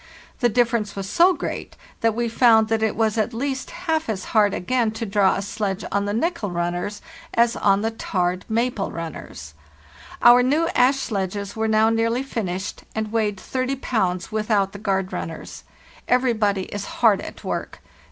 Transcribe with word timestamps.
The 0.39 0.49
difference 0.49 0.95
was 0.95 1.07
so 1.07 1.31
great 1.31 1.77
that 1.99 2.15
we 2.15 2.27
found 2.27 2.69
that 2.69 2.81
it 2.81 2.95
was 2.95 3.19
at 3.19 3.35
least 3.35 3.69
half 3.85 4.09
as 4.09 4.25
hard 4.33 4.51
again 4.51 4.89
to 4.93 5.05
draw 5.05 5.35
a 5.35 5.43
sledge 5.43 5.85
on 5.91 6.05
the 6.05 6.11
nickel 6.13 6.49
runners 6.49 7.03
as 7.35 7.55
on 7.55 7.83
the 7.83 7.91
tarred 7.91 8.43
maple 8.49 8.91
runners. 8.91 9.53
Our 10.23 10.41
new 10.41 10.67
ash 10.69 10.97
sledges 10.97 11.55
were 11.55 11.67
now 11.67 11.91
nearly 11.91 12.23
finished 12.23 12.81
and 12.95 13.11
weighed 13.11 13.39
30 13.39 13.75
pounds 13.75 14.31
without 14.31 14.71
the 14.71 14.79
guard 14.79 15.13
runners." 15.13 15.63
Every 16.07 16.31
i 16.31 16.33
—=6 16.33 16.33
(oe) 16.33 16.33
bo 16.33 16.39
FARTHEST 16.39 16.41
NORTH 16.41 16.65
body 16.71 16.75
is 16.75 16.85
hard 17.01 17.21
at 17.21 17.43
work. 17.43 17.79